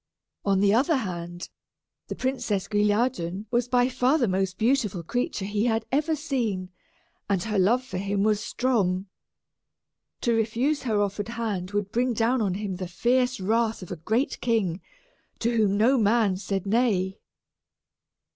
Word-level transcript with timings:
On 0.43 0.61
the 0.61 0.73
other 0.73 0.95
hand, 0.95 1.47
the 2.07 2.15
Princess 2.15 2.67
Guilliadun 2.67 3.45
was 3.51 3.67
by 3.67 3.87
far 3.87 4.17
the 4.17 4.27
most 4.27 4.57
beautiful 4.57 5.03
creature 5.03 5.45
he 5.45 5.65
had 5.65 5.85
ever 5.91 6.15
seen, 6.15 6.71
and 7.29 7.43
her 7.43 7.59
love 7.59 7.83
for 7.83 7.99
him 7.99 8.23
was 8.23 8.43
strong. 8.43 9.05
To 10.21 10.33
refuse 10.33 10.81
her 10.81 10.99
offered 10.99 11.27
hand 11.29 11.69
would 11.69 11.91
bring 11.91 12.13
down 12.13 12.41
on 12.41 12.55
him 12.55 12.77
the 12.77 12.87
fierce 12.87 13.39
wrath 13.39 13.83
of 13.83 13.91
a 13.91 13.95
great 13.95 14.41
king, 14.41 14.81
to 15.37 15.55
whom 15.55 15.77
no 15.77 15.99
man 15.99 16.35
said 16.35 16.65
nay. 16.65 17.19